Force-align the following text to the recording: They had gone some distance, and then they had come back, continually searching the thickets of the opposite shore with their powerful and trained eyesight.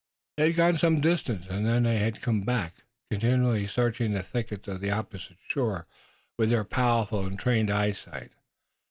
They 0.37 0.47
had 0.47 0.55
gone 0.55 0.77
some 0.77 0.99
distance, 0.99 1.45
and 1.45 1.63
then 1.63 1.83
they 1.83 1.99
had 1.99 2.23
come 2.23 2.41
back, 2.41 2.73
continually 3.11 3.67
searching 3.67 4.13
the 4.13 4.23
thickets 4.23 4.67
of 4.67 4.81
the 4.81 4.89
opposite 4.89 5.37
shore 5.47 5.85
with 6.39 6.49
their 6.49 6.63
powerful 6.65 7.23
and 7.23 7.37
trained 7.37 7.69
eyesight. 7.69 8.31